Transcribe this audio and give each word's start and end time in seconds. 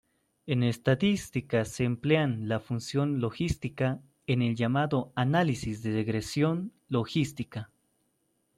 En 0.47 0.63
estadística 0.63 1.63
se 1.63 1.83
emplean 1.83 2.47
la 2.49 2.59
función 2.59 3.19
logística 3.21 3.99
en 4.25 4.41
el 4.41 4.55
llamado 4.55 5.11
análisis 5.15 5.83
de 5.83 5.91
regresión 5.93 6.73
logística. 6.89 7.69